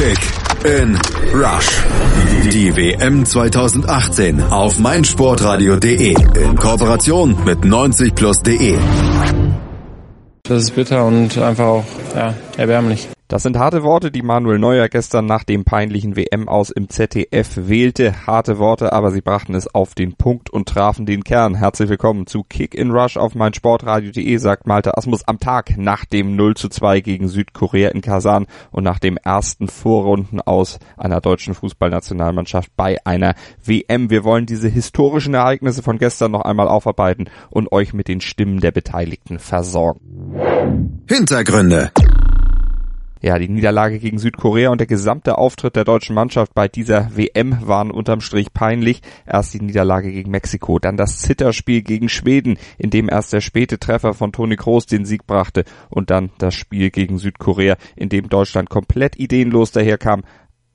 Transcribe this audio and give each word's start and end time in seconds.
Kick 0.00 0.18
in 0.64 0.98
Rush. 1.34 1.68
Die 2.50 2.74
WM 2.74 3.26
2018 3.26 4.42
auf 4.44 4.78
meinsportradio.de 4.78 6.14
in 6.42 6.56
Kooperation 6.56 7.36
mit 7.44 7.58
90plus.de. 7.58 8.78
Das 10.44 10.62
ist 10.62 10.74
bitter 10.74 11.04
und 11.04 11.36
einfach 11.36 11.66
auch 11.66 11.84
ja, 12.14 12.32
erbärmlich. 12.56 13.10
Das 13.30 13.44
sind 13.44 13.56
harte 13.56 13.84
Worte, 13.84 14.10
die 14.10 14.22
Manuel 14.22 14.58
Neuer 14.58 14.88
gestern 14.88 15.24
nach 15.26 15.44
dem 15.44 15.64
peinlichen 15.64 16.16
WM 16.16 16.48
aus 16.48 16.70
im 16.70 16.88
ZDF 16.88 17.68
wählte. 17.68 18.26
Harte 18.26 18.58
Worte, 18.58 18.92
aber 18.92 19.12
sie 19.12 19.20
brachten 19.20 19.54
es 19.54 19.72
auf 19.72 19.94
den 19.94 20.14
Punkt 20.14 20.50
und 20.50 20.68
trafen 20.68 21.06
den 21.06 21.22
Kern. 21.22 21.54
Herzlich 21.54 21.88
willkommen 21.88 22.26
zu 22.26 22.42
Kick 22.42 22.74
in 22.74 22.90
Rush 22.90 23.16
auf 23.16 23.36
meinsportradio.de, 23.36 24.36
sagt 24.38 24.66
Malte 24.66 24.98
Asmus 24.98 25.22
am 25.28 25.38
Tag 25.38 25.78
nach 25.78 26.06
dem 26.06 26.34
0 26.34 26.56
zu 26.56 26.68
2 26.68 27.02
gegen 27.02 27.28
Südkorea 27.28 27.90
in 27.90 28.00
Kasan 28.00 28.48
und 28.72 28.82
nach 28.82 28.98
dem 28.98 29.16
ersten 29.16 29.68
Vorrunden 29.68 30.40
aus 30.40 30.80
einer 30.96 31.20
deutschen 31.20 31.54
Fußballnationalmannschaft 31.54 32.72
bei 32.74 32.96
einer 33.04 33.36
WM. 33.64 34.10
Wir 34.10 34.24
wollen 34.24 34.46
diese 34.46 34.66
historischen 34.66 35.34
Ereignisse 35.34 35.84
von 35.84 35.98
gestern 35.98 36.32
noch 36.32 36.42
einmal 36.42 36.66
aufarbeiten 36.66 37.30
und 37.48 37.70
euch 37.70 37.92
mit 37.92 38.08
den 38.08 38.20
Stimmen 38.20 38.58
der 38.58 38.72
Beteiligten 38.72 39.38
versorgen. 39.38 41.04
Hintergründe. 41.08 41.92
Ja, 43.22 43.38
die 43.38 43.50
Niederlage 43.50 43.98
gegen 43.98 44.18
Südkorea 44.18 44.70
und 44.70 44.78
der 44.78 44.86
gesamte 44.86 45.36
Auftritt 45.36 45.76
der 45.76 45.84
deutschen 45.84 46.14
Mannschaft 46.14 46.54
bei 46.54 46.68
dieser 46.68 47.14
WM 47.14 47.58
waren 47.66 47.90
unterm 47.90 48.22
Strich 48.22 48.54
peinlich. 48.54 49.02
Erst 49.26 49.52
die 49.52 49.60
Niederlage 49.60 50.10
gegen 50.10 50.30
Mexiko, 50.30 50.78
dann 50.78 50.96
das 50.96 51.18
Zitterspiel 51.18 51.82
gegen 51.82 52.08
Schweden, 52.08 52.56
in 52.78 52.88
dem 52.88 53.10
erst 53.10 53.34
der 53.34 53.42
späte 53.42 53.78
Treffer 53.78 54.14
von 54.14 54.32
Toni 54.32 54.56
Kroos 54.56 54.86
den 54.86 55.04
Sieg 55.04 55.26
brachte 55.26 55.64
und 55.90 56.08
dann 56.08 56.30
das 56.38 56.54
Spiel 56.54 56.90
gegen 56.90 57.18
Südkorea, 57.18 57.76
in 57.94 58.08
dem 58.08 58.30
Deutschland 58.30 58.70
komplett 58.70 59.18
ideenlos 59.18 59.70
daherkam, 59.70 60.22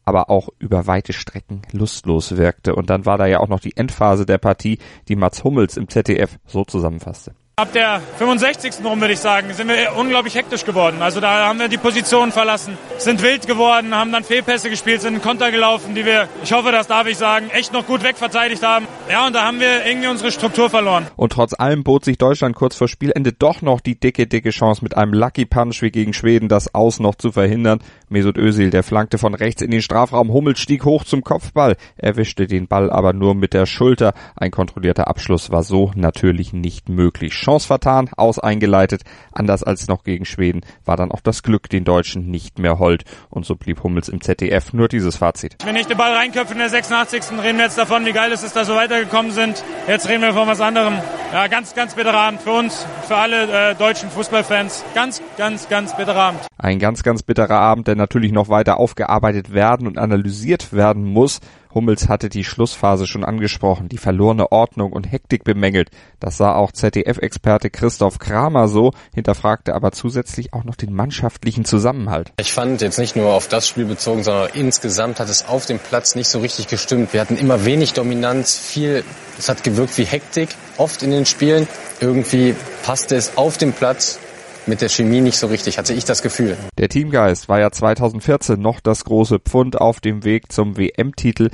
aber 0.04 0.30
auch 0.30 0.50
über 0.60 0.86
weite 0.86 1.14
Strecken 1.14 1.64
lustlos 1.72 2.38
wirkte. 2.38 2.76
Und 2.76 2.92
dann 2.92 3.08
war 3.08 3.18
da 3.18 3.26
ja 3.26 3.40
auch 3.40 3.50
noch 3.50 3.60
die 3.60 3.76
Endphase 3.76 4.28
der 4.28 4.38
Partie, 4.38 4.78
die 5.08 5.16
Mats 5.16 5.44
Hummels 5.44 5.78
im 5.78 5.90
ZDF 5.90 6.38
so 6.46 6.64
zusammenfasste. 6.64 7.34
Ab 7.58 7.72
der 7.72 8.02
65. 8.18 8.84
rum 8.84 9.00
würde 9.00 9.14
ich 9.14 9.22
sagen, 9.22 9.54
sind 9.54 9.70
wir 9.70 9.96
unglaublich 9.96 10.36
hektisch 10.36 10.66
geworden. 10.66 11.02
Also 11.02 11.22
da 11.22 11.48
haben 11.48 11.58
wir 11.58 11.70
die 11.70 11.78
Position 11.78 12.34
verlassen, 12.34 12.78
sind 12.98 13.24
wild 13.24 13.48
geworden, 13.48 13.96
haben 13.96 14.12
dann 14.12 14.26
Fehlpässe 14.26 14.70
gespielt, 14.70 15.00
sind 15.00 15.14
in 15.14 15.22
Konter 15.22 15.52
gelaufen, 15.52 15.96
die 15.96 16.04
wir, 16.04 16.28
ich 16.44 16.52
hoffe, 16.52 16.74
das 16.74 16.88
darf 16.88 17.08
ich 17.08 17.16
sagen, 17.16 17.50
echt 17.52 17.72
noch 17.72 17.88
gut 17.88 18.04
wegverteidigt 18.04 18.62
haben. 18.62 18.88
Ja, 19.10 19.26
und 19.26 19.38
da 19.38 19.46
haben 19.46 19.62
wir 19.62 19.86
irgendwie 19.86 20.10
unsere 20.10 20.34
Struktur 20.34 20.70
verloren. 20.70 21.08
Und 21.16 21.32
trotz 21.32 21.58
allem 21.58 21.86
bot 21.86 22.04
sich 22.04 22.18
Deutschland 22.18 22.58
kurz 22.58 22.76
vor 22.76 22.90
Spielende 22.90 23.32
doch 23.32 23.62
noch 23.62 23.80
die 23.80 23.98
dicke, 23.98 24.28
dicke 24.28 24.50
Chance 24.50 24.84
mit 24.84 24.98
einem 24.98 25.14
Lucky 25.14 25.46
Punch 25.46 25.82
wie 25.82 25.92
gegen 25.92 26.12
Schweden 26.12 26.50
das 26.50 26.76
Aus 26.76 27.00
noch 27.00 27.16
zu 27.16 27.32
verhindern. 27.32 27.80
Mesut 28.10 28.38
Özil, 28.38 28.70
der 28.70 28.84
flankte 28.84 29.18
von 29.18 29.34
rechts 29.34 29.62
in 29.62 29.72
den 29.72 29.82
Strafraum, 29.82 30.34
Hummel 30.34 30.58
stieg 30.58 30.84
hoch 30.84 31.06
zum 31.06 31.24
Kopfball, 31.24 31.78
erwischte 31.96 32.48
den 32.48 32.68
Ball 32.68 32.92
aber 32.92 33.14
nur 33.14 33.34
mit 33.34 33.54
der 33.54 33.66
Schulter. 33.66 34.14
Ein 34.36 34.52
kontrollierter 34.52 35.08
Abschluss 35.08 35.52
war 35.52 35.64
so 35.64 35.94
natürlich 35.96 36.52
nicht 36.52 36.90
möglich. 36.90 37.45
Chance 37.46 37.68
vertan, 37.68 38.10
aus 38.18 38.40
eingeleitet. 38.40 39.04
Anders 39.32 39.64
als 39.64 39.88
noch 39.88 40.04
gegen 40.04 40.26
Schweden 40.26 40.62
war 40.84 40.98
dann 40.98 41.12
auch 41.12 41.22
das 41.22 41.44
Glück 41.44 41.70
den 41.70 41.84
Deutschen 41.84 42.32
nicht 42.32 42.58
mehr 42.58 42.80
hold. 42.80 43.04
Und 43.30 43.46
so 43.46 43.56
blieb 43.56 43.84
Hummels 43.84 44.10
im 44.10 44.22
ZDF 44.22 44.74
nur 44.74 44.88
dieses 44.88 45.18
Fazit. 45.18 45.58
Wenn 45.64 45.76
ich 45.76 45.86
den 45.86 45.98
Ball 45.98 46.14
reinköpfe 46.14 46.54
in 46.54 46.60
der 46.60 46.70
86. 46.70 47.40
reden 47.44 47.58
wir 47.58 47.66
jetzt 47.66 47.78
davon, 47.78 48.06
wie 48.06 48.14
geil 48.14 48.32
es 48.32 48.42
ist, 48.42 48.56
dass 48.56 48.68
wir 48.68 48.76
weitergekommen 48.76 49.32
sind. 49.32 49.64
Jetzt 49.88 50.10
reden 50.10 50.24
wir 50.24 50.34
von 50.34 50.48
was 50.48 50.60
anderem. 50.60 50.96
Ja, 51.32 51.48
ganz, 51.48 51.76
ganz 51.76 51.94
bitterer 51.94 52.18
Abend 52.18 52.42
für 52.42 52.52
uns, 52.52 52.86
für 53.08 53.16
alle 53.16 53.72
äh, 53.72 53.76
deutschen 53.76 54.10
Fußballfans. 54.10 54.84
Ganz, 54.96 55.22
ganz, 55.38 55.70
ganz 55.70 55.96
bitterer 55.96 56.22
Abend. 56.22 56.40
Ein 56.58 56.80
ganz, 56.80 57.04
ganz 57.04 57.22
bitterer 57.22 57.60
Abend, 57.60 57.88
der 57.88 57.96
natürlich 57.96 58.32
noch 58.32 58.50
weiter 58.50 58.78
aufgearbeitet 58.78 59.54
werden 59.54 59.86
und 59.86 59.98
analysiert 59.98 60.74
werden 60.74 61.04
muss. 61.04 61.42
Hummels 61.76 62.08
hatte 62.08 62.30
die 62.30 62.46
Schlussphase 62.46 63.06
schon 63.06 63.26
angesprochen, 63.26 63.90
die 63.90 63.98
verlorene 63.98 64.52
Ordnung 64.52 64.94
und 64.94 65.12
Hektik 65.12 65.44
bemängelt. 65.44 65.92
Das 66.22 66.38
sah 66.38 66.56
auch 66.56 66.72
ZDF-Experte 66.72 67.70
Christoph 67.70 68.18
Kramer 68.18 68.70
so, 68.70 68.94
hinterfragte 69.14 69.76
aber 69.76 69.92
zusätzlich 69.92 70.54
auch 70.54 70.64
noch 70.64 70.76
den 70.76 70.94
mannschaftlichen 70.94 71.66
Zusammenhalt. 71.66 72.32
Ich 72.40 72.54
fand 72.54 72.82
jetzt 72.82 72.98
nicht 72.98 73.18
nur 73.18 73.34
auf 73.34 73.50
das 73.50 73.68
Spiel 73.68 73.86
bezogen, 73.86 74.24
sondern 74.24 74.50
insgesamt 74.54 75.20
hat 75.20 75.30
es 75.30 75.46
auf 75.48 75.66
dem 75.66 75.78
Platz 75.78 76.16
nicht 76.16 76.30
so 76.30 76.40
richtig 76.40 76.68
gestimmt. 76.68 77.12
Wir 77.12 77.20
hatten 77.20 77.36
immer 77.36 77.66
wenig 77.66 77.92
Dominanz, 77.94 78.58
viel, 78.58 79.04
es 79.38 79.50
hat 79.50 79.64
gewirkt 79.64 79.98
wie 79.98 80.06
Hektik, 80.06 80.50
oft 80.78 81.04
in 81.04 81.12
den 81.12 81.26
Spielen. 81.26 81.68
Irgendwie 82.00 82.56
passte 82.84 83.18
es 83.18 83.38
auf 83.38 83.58
dem 83.58 83.74
Platz 83.74 84.20
mit 84.68 84.82
der 84.82 84.90
Chemie 84.90 85.22
nicht 85.22 85.38
so 85.38 85.48
richtig, 85.48 85.78
hatte 85.78 85.94
ich 85.94 86.06
das 86.06 86.22
Gefühl. 86.22 86.58
Der 86.78 86.90
Teamgeist 86.90 87.50
war 87.50 87.60
ja 87.60 87.72
2014 87.72 88.60
noch 88.60 88.80
das 88.80 89.06
große 89.06 89.40
Pfund 89.40 89.80
auf 89.80 90.00
dem 90.00 90.24
Weg 90.24 90.52
zum 90.52 90.78
WM-Titel. 90.78 91.50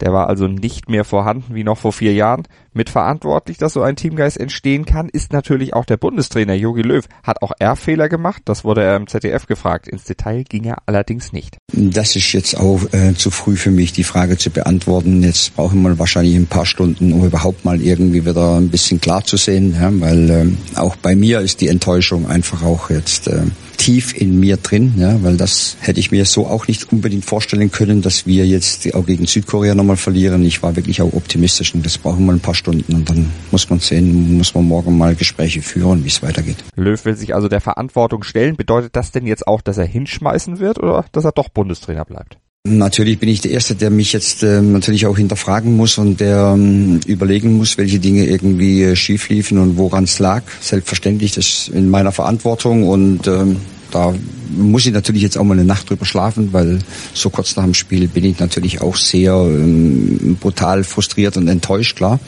Der 0.00 0.12
war 0.12 0.28
also 0.28 0.46
nicht 0.46 0.88
mehr 0.88 1.04
vorhanden 1.04 1.54
wie 1.54 1.64
noch 1.64 1.78
vor 1.78 1.92
vier 1.92 2.14
Jahren. 2.14 2.44
Mitverantwortlich, 2.72 3.58
dass 3.58 3.72
so 3.72 3.82
ein 3.82 3.96
Teamgeist 3.96 4.38
entstehen 4.38 4.84
kann, 4.84 5.08
ist 5.08 5.32
natürlich 5.32 5.74
auch 5.74 5.84
der 5.84 5.96
Bundestrainer 5.96 6.54
Jogi 6.54 6.82
Löw. 6.82 7.04
Hat 7.22 7.42
auch 7.42 7.52
er 7.58 7.74
Fehler 7.76 8.08
gemacht? 8.08 8.42
Das 8.44 8.64
wurde 8.64 8.82
er 8.82 8.96
im 8.96 9.06
ZDF 9.06 9.46
gefragt. 9.46 9.88
Ins 9.88 10.04
Detail 10.04 10.44
ging 10.44 10.64
er 10.64 10.78
allerdings 10.86 11.32
nicht. 11.32 11.58
Das 11.72 12.14
ist 12.14 12.32
jetzt 12.32 12.56
auch 12.56 12.80
äh, 12.92 13.14
zu 13.14 13.30
früh 13.30 13.56
für 13.56 13.70
mich, 13.70 13.92
die 13.92 14.04
Frage 14.04 14.38
zu 14.38 14.50
beantworten. 14.50 15.22
Jetzt 15.22 15.56
brauchen 15.56 15.82
wir 15.82 15.98
wahrscheinlich 15.98 16.36
ein 16.36 16.46
paar 16.46 16.66
Stunden, 16.66 17.12
um 17.12 17.24
überhaupt 17.24 17.64
mal 17.64 17.80
irgendwie 17.80 18.24
wieder 18.24 18.56
ein 18.56 18.68
bisschen 18.68 19.00
klar 19.00 19.24
zu 19.24 19.36
sehen, 19.36 19.74
ja, 19.74 19.90
weil 19.92 20.30
äh, 20.30 20.78
auch 20.78 20.96
bei 20.96 21.16
mir 21.16 21.40
ist 21.40 21.60
die 21.60 21.68
Enttäuschung 21.68 22.28
einfach 22.28 22.62
auch 22.62 22.90
jetzt 22.90 23.26
äh, 23.28 23.42
tief 23.80 24.14
in 24.14 24.38
mir 24.38 24.58
drin, 24.58 24.92
ja, 24.98 25.22
weil 25.22 25.38
das 25.38 25.78
hätte 25.80 26.00
ich 26.00 26.10
mir 26.10 26.26
so 26.26 26.46
auch 26.46 26.68
nicht 26.68 26.92
unbedingt 26.92 27.24
vorstellen 27.24 27.70
können, 27.70 28.02
dass 28.02 28.26
wir 28.26 28.46
jetzt 28.46 28.94
auch 28.94 29.06
gegen 29.06 29.24
Südkorea 29.24 29.74
nochmal 29.74 29.96
verlieren. 29.96 30.44
Ich 30.44 30.62
war 30.62 30.76
wirklich 30.76 31.00
auch 31.00 31.14
optimistisch 31.14 31.74
und 31.74 31.86
das 31.86 31.96
brauchen 31.96 32.26
wir 32.26 32.32
ein 32.32 32.40
paar 32.40 32.54
Stunden 32.60 32.94
und 32.94 33.10
dann 33.10 33.30
muss 33.50 33.68
man 33.68 33.80
sehen, 33.80 34.36
muss 34.36 34.54
man 34.54 34.64
morgen 34.64 34.96
mal 34.96 35.16
Gespräche 35.16 35.62
führen, 35.62 36.04
wie 36.04 36.08
es 36.08 36.22
weitergeht. 36.22 36.58
Löw 36.76 37.04
will 37.04 37.16
sich 37.16 37.34
also 37.34 37.48
der 37.48 37.60
Verantwortung 37.60 38.22
stellen. 38.22 38.56
Bedeutet 38.56 38.94
das 38.94 39.10
denn 39.10 39.26
jetzt 39.26 39.46
auch, 39.48 39.60
dass 39.60 39.78
er 39.78 39.86
hinschmeißen 39.86 40.60
wird 40.60 40.78
oder 40.78 41.04
dass 41.10 41.24
er 41.24 41.32
doch 41.32 41.48
Bundestrainer 41.48 42.04
bleibt? 42.04 42.38
Natürlich 42.62 43.18
bin 43.18 43.30
ich 43.30 43.40
der 43.40 43.52
Erste, 43.52 43.74
der 43.74 43.88
mich 43.88 44.12
jetzt 44.12 44.42
äh, 44.42 44.60
natürlich 44.60 45.06
auch 45.06 45.16
hinterfragen 45.16 45.76
muss 45.76 45.96
und 45.96 46.20
der 46.20 46.52
ähm, 46.54 47.00
überlegen 47.06 47.56
muss, 47.56 47.78
welche 47.78 47.98
Dinge 47.98 48.26
irgendwie 48.26 48.82
äh, 48.82 48.96
schief 48.96 49.30
liefen 49.30 49.56
und 49.56 49.78
woran 49.78 50.04
es 50.04 50.18
lag. 50.18 50.42
Selbstverständlich, 50.60 51.32
das 51.32 51.46
ist 51.46 51.68
in 51.68 51.88
meiner 51.88 52.12
Verantwortung 52.12 52.86
und 52.86 53.26
ähm, 53.26 53.56
da 53.90 54.14
muss 54.50 54.86
ich 54.86 54.92
natürlich 54.92 55.22
jetzt 55.22 55.38
auch 55.38 55.44
mal 55.44 55.54
eine 55.54 55.64
Nacht 55.64 55.88
drüber 55.88 56.04
schlafen, 56.04 56.52
weil 56.52 56.80
so 57.14 57.30
kurz 57.30 57.56
nach 57.56 57.64
dem 57.64 57.74
Spiel 57.74 58.08
bin 58.08 58.24
ich 58.24 58.38
natürlich 58.38 58.80
auch 58.80 58.96
sehr 58.96 59.34
ähm, 59.34 60.36
brutal 60.40 60.84
frustriert 60.84 61.36
und 61.36 61.48
enttäuscht, 61.48 61.96
klar. 61.96 62.18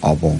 Aber 0.00 0.36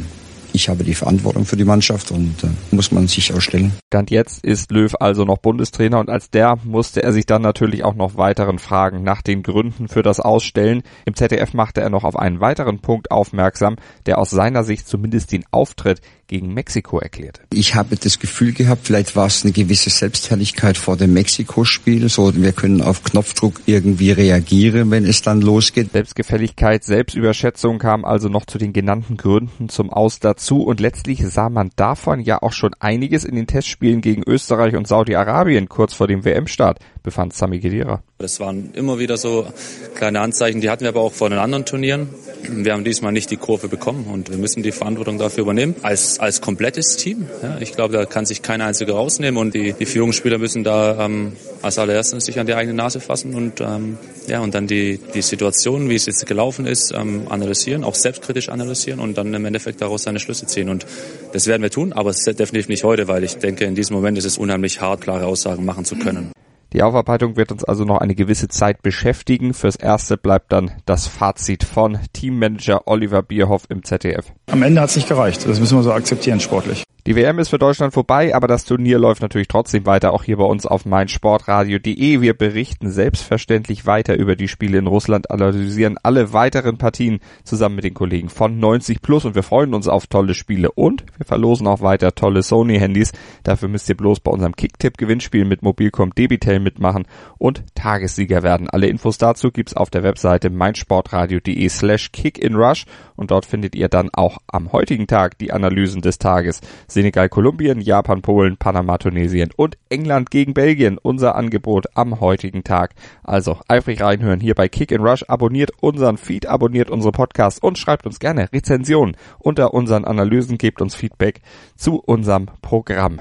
ich 0.55 0.69
habe 0.69 0.85
die 0.85 0.95
Verantwortung 0.95 1.45
für 1.47 1.57
die 1.57 1.65
Mannschaft 1.65 2.11
und 2.11 2.45
äh, 2.45 2.49
muss 2.75 2.93
man 2.93 3.09
sich 3.09 3.33
ausstellen. 3.33 3.73
Stand 3.89 4.11
jetzt 4.11 4.45
ist 4.45 4.71
Löw 4.71 4.95
also 5.01 5.25
noch 5.25 5.39
Bundestrainer 5.39 5.99
und 5.99 6.11
als 6.11 6.31
der 6.31 6.59
musste 6.65 7.03
er 7.03 7.13
sich 7.13 7.27
dann 7.27 7.43
natürlich 7.43 7.85
auch 7.85 7.95
noch 7.95 8.17
weiteren 8.17 8.59
Fragen 8.59 9.03
nach 9.03 9.23
den 9.23 9.43
Gründen 9.43 9.89
für 9.89 10.03
das 10.03 10.21
Ausstellen. 10.21 10.83
Im 11.07 11.15
ZDF 11.15 11.55
machte 11.55 11.81
er 11.81 11.91
noch 11.91 12.05
auf 12.05 12.17
einen 12.17 12.41
weiteren 12.41 12.81
Punkt 12.81 13.11
aufmerksam, 13.11 13.77
der 14.07 14.19
aus 14.19 14.31
seiner 14.31 14.65
Sicht 14.65 14.87
zumindest 14.87 15.33
den 15.33 15.45
Auftritt 15.51 16.01
gegen 16.33 16.55
Mexiko 16.55 16.99
erklärte. 16.99 17.43
Ich 17.53 17.75
habe 17.75 17.95
das 17.97 18.19
Gefühl 18.19 18.55
gehabt, 18.55 18.87
vielleicht 18.87 19.17
war 19.17 19.27
es 19.27 19.45
eine 19.45 19.53
gewisse 19.53 19.91
Selbstherrlichkeit 19.91 20.79
vor 20.79 20.97
dem 20.97 21.13
Mexiko-Spiel. 21.13 22.09
So, 22.09 22.35
wir 22.35 22.53
können 22.53 22.81
auf 22.81 23.05
Knopfdruck 23.05 23.61
irgendwie 23.67 24.13
reagieren, 24.13 24.91
wenn 24.91 25.05
es 25.05 25.21
dann 25.21 25.43
losgeht. 25.43 25.93
Selbstgefälligkeit, 25.93 26.85
Selbstüberschätzung 26.85 27.79
kam 27.79 28.07
also 28.07 28.31
noch 28.31 28.47
zu 28.47 28.57
den 28.57 28.73
genannten 28.73 29.19
Gründen 29.19 29.69
zum 29.69 29.91
Aus 29.91 30.21
dazu 30.21 30.63
und 30.63 30.81
letztlich 30.81 31.23
sah 31.23 31.51
man 31.51 31.71
davon 31.77 32.21
ja 32.21 32.41
auch 32.41 32.55
schon 32.55 32.71
einiges 32.81 33.25
in 33.25 33.37
den 33.37 33.47
Testspielen 33.47 34.01
gegen 34.01 34.23
Österreich 34.27 34.75
und 34.75 34.89
Saudi-Arabien 34.89 35.69
kurz 35.69 35.93
vor 35.93 36.09
dem 36.09 36.25
WM-Start, 36.25 36.79
befand 37.03 37.35
Sami 37.35 37.61
Khedira. 37.61 38.03
Das 38.17 38.41
waren 38.41 38.73
immer 38.73 38.99
wieder 38.99 39.17
so 39.17 39.47
kleine 39.97 40.21
Anzeichen, 40.21 40.61
die 40.61 40.71
hatten 40.71 40.85
wir 40.85 40.91
aber 40.91 41.01
auch 41.01 41.13
vor 41.13 41.29
den 41.29 41.41
anderen 41.41 41.67
Turnieren. 41.67 42.09
Wir 42.49 42.73
haben 42.73 42.85
diesmal 42.85 43.13
nicht 43.13 43.31
die 43.31 43.37
Kurve 43.37 43.69
bekommen 43.69 44.07
und 44.07 44.31
wir 44.31 44.39
müssen 44.39 44.63
die 44.63 44.73
Verantwortung 44.73 45.19
dafür 45.19 45.43
übernehmen. 45.43 45.75
Als, 45.83 46.21
als 46.23 46.41
komplettes 46.41 46.97
Team. 46.97 47.27
Ja, 47.43 47.59
ich 47.59 47.73
glaube, 47.73 47.95
da 47.95 48.05
kann 48.05 48.27
sich 48.27 48.43
kein 48.43 48.61
einziger 48.61 48.95
rausnehmen 48.95 49.41
und 49.41 49.55
die, 49.55 49.73
die 49.73 49.87
Führungsspieler 49.87 50.39
müssen 50.39 50.63
da 50.63 51.05
ähm, 51.05 51.33
als 51.63 51.81
allererstes 51.81 52.25
sich 52.25 52.39
an 52.39 52.47
die 52.47 52.55
eigene 52.55 52.75
Nase 52.75 53.01
fassen 53.01 53.35
und, 53.35 53.61
ähm, 53.61 53.99
ja, 54.29 54.39
und 54.39 54.55
dann 54.55 54.69
die, 54.69 55.01
die 55.15 55.23
Situation, 55.23 55.89
wie 55.89 55.97
es 55.97 56.07
jetzt 56.07 56.25
gelaufen 56.25 56.65
ist, 56.65 56.93
ähm, 56.95 57.27
analysieren, 57.29 57.83
auch 57.83 57.97
selbstkritisch 57.97 58.51
analysieren 58.51 59.01
und 59.01 59.19
dann 59.19 59.35
im 59.35 59.45
Endeffekt 59.45 59.83
daraus 59.83 60.05
seine 60.05 60.21
Schlüsse 60.21 60.47
ziehen. 60.47 60.69
Und 60.69 60.87
das 61.33 61.49
werden 61.49 61.63
wir 61.63 61.71
tun, 61.71 61.93
aber 61.93 62.13
definitiv 62.13 62.69
nicht 62.69 62.85
heute, 62.85 63.09
weil 63.09 63.25
ich 63.25 63.39
denke, 63.39 63.65
in 63.65 63.75
diesem 63.75 63.97
Moment 63.97 64.17
ist 64.17 64.25
es 64.25 64.39
unheimlich 64.39 64.81
hart, 64.81 65.01
klare 65.01 65.27
Aussagen 65.27 65.65
machen 65.65 65.85
zu 65.85 65.97
können. 65.97 66.31
Die 66.73 66.83
Aufarbeitung 66.83 67.37
wird 67.37 67.53
uns 67.53 67.65
also 67.65 67.85
noch 67.85 67.99
eine 67.99 68.15
gewisse 68.15 68.49
Zeit 68.49 68.83
beschäftigen. 68.83 69.53
Fürs 69.53 69.77
Erste 69.77 70.17
bleibt 70.17 70.53
dann 70.53 70.71
das 70.87 71.07
Fazit 71.07 71.65
von 71.65 71.99
Teammanager 72.13 72.87
Oliver 72.87 73.23
Bierhoff 73.23 73.65
im 73.69 73.85
ZDF. 73.85 74.33
Am 74.47 74.63
Ende 74.63 74.81
hat 74.81 74.91
es 74.91 74.97
nicht 74.97 75.09
gereicht. 75.09 75.47
Das 75.47 75.61
müssen 75.61 75.77
wir 75.77 75.83
so 75.83 75.93
akzeptieren 75.93 76.41
sportlich. 76.41 76.85
Die 77.05 77.17
WM 77.17 77.41
ist 77.41 77.49
für 77.49 77.59
Deutschland 77.59 77.93
vorbei, 77.93 78.33
aber 78.33 78.47
das 78.47 78.65
Turnier 78.65 78.97
läuft 78.97 79.23
natürlich 79.23 79.49
trotzdem 79.49 79.87
weiter, 79.87 80.13
auch 80.13 80.23
hier 80.23 80.37
bei 80.37 80.45
uns 80.45 80.67
auf 80.67 80.85
meinsportradio.de. 80.85 82.21
Wir 82.21 82.33
berichten 82.33 82.93
selbstverständlich 82.93 83.87
weiter 83.87 84.17
über 84.17 84.37
die 84.37 84.47
Spiele 84.47 84.79
in 84.79 84.87
Russland, 84.87 85.29
analysieren 85.33 85.99
alle 86.05 86.33
weiteren 86.33 86.79
Partien 86.79 87.19
zusammen 87.43 87.75
mit 87.75 87.83
den 87.83 87.95
Kollegen 87.95 88.29
von 88.29 88.61
90 88.61 89.03
Plus 89.03 89.25
und 89.25 89.35
wir 89.35 89.43
freuen 89.43 89.75
uns 89.75 89.89
auf 89.89 90.07
tolle 90.07 90.35
Spiele 90.35 90.71
und 90.71 91.05
wir 91.17 91.27
verlosen 91.27 91.67
auch 91.67 91.81
weiter 91.81 92.15
tolle 92.15 92.45
Sony-Handys. 92.45 93.11
Dafür 93.43 93.69
müsst 93.69 93.89
ihr 93.89 93.97
bloß 93.97 94.21
bei 94.21 94.31
unserem 94.31 94.55
Kicktipp-Gewinnspiel 94.55 95.45
mit 95.45 95.63
Mobilcom 95.63 96.15
Debitel 96.15 96.61
mitmachen 96.61 97.09
und 97.37 97.65
Tagessieger 97.75 98.45
werden. 98.45 98.71
Alle 98.71 98.87
Infos 98.87 99.19
dazu 99.19 99.51
gibt's 99.51 99.75
auf 99.75 99.91
der 99.91 100.05
Webseite 100.05 100.51
meinsportradio.de 100.51 101.69
slash 101.69 102.13
kickinrush 102.13 102.87
und 103.17 103.33
dort 103.33 103.45
findet 103.45 103.75
ihr 103.75 103.89
dann 103.89 104.11
auch 104.13 104.39
am 104.47 104.71
heutigen 104.71 105.09
Tag 105.09 105.37
die 105.39 105.53
Analysen 105.53 106.01
des 106.01 106.19
Tages. 106.19 106.61
Senegal, 106.93 107.29
Kolumbien, 107.29 107.81
Japan, 107.81 108.23
Polen, 108.23 108.57
Panama, 108.57 108.99
Tunesien 108.99 109.51
und 109.57 109.79
England 109.89 110.31
gegen 110.31 110.55
Belgien. 110.55 110.99
Unser 110.99 111.35
Angebot 111.35 111.87
am 111.95 112.21
heutigen 112.21 112.65
Tag. 112.65 112.95
Also 113.23 113.59
eifrig 113.69 114.01
reinhören 114.01 114.41
hier 114.41 114.55
bei 114.55 114.69
Kick 114.69 114.93
and 114.93 115.05
Rush. 115.05 115.25
Abonniert 115.29 115.73
unseren 115.81 116.17
Feed, 116.17 116.47
abonniert 116.47 116.91
unsere 116.91 117.13
Podcasts 117.13 117.61
und 117.61 117.79
schreibt 117.79 118.07
uns 118.07 118.19
gerne 118.19 118.53
Rezensionen 118.53 119.17
unter 119.39 119.75
unseren 119.75 120.05
Analysen. 120.05 120.59
Gebt 120.59 120.83
uns 120.83 120.95
Feedback 120.95 121.41
zu 121.77 121.99
unserem 121.99 122.47
Programm. 122.61 123.21